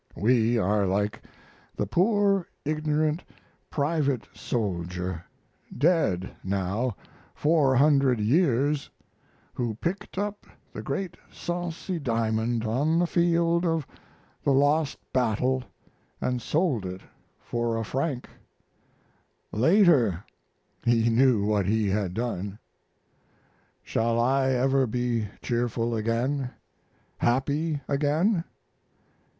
We 0.17 0.57
are 0.57 0.87
like 0.87 1.21
the 1.75 1.85
poor 1.85 2.47
ignorant 2.65 3.23
private 3.69 4.27
soldier 4.33 5.23
dead, 5.77 6.35
now, 6.43 6.95
four 7.35 7.75
hundred 7.75 8.19
years 8.19 8.89
who 9.53 9.75
picked 9.75 10.17
up 10.17 10.47
the 10.73 10.81
great 10.81 11.17
Sancy 11.31 11.99
diamond 11.99 12.65
on 12.65 12.97
the 12.97 13.05
field 13.05 13.63
of 13.63 13.85
the 14.43 14.49
lost 14.53 14.97
battle 15.13 15.65
and 16.19 16.41
sold 16.41 16.83
it 16.83 17.01
for 17.39 17.77
a 17.77 17.85
franc. 17.85 18.27
Later 19.51 20.23
he 20.83 21.11
knew 21.11 21.45
what 21.45 21.67
he 21.67 21.87
had 21.91 22.15
done. 22.15 22.57
Shall 23.83 24.19
I 24.19 24.49
ever 24.49 24.87
be 24.87 25.27
cheerful 25.43 25.95
again, 25.95 26.49
happy 27.19 27.81
again? 27.87 28.45